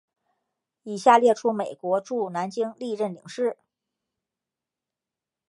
[0.81, 3.59] 以下列出美国驻南京历任领事。